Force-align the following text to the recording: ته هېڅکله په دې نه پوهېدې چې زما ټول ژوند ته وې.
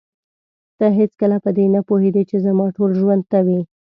ته 0.77 0.85
هېڅکله 0.99 1.37
په 1.45 1.49
دې 1.57 1.65
نه 1.75 1.81
پوهېدې 1.87 2.23
چې 2.29 2.37
زما 2.45 2.65
ټول 2.75 2.91
ژوند 2.99 3.23
ته 3.31 3.39
وې. 3.45 3.59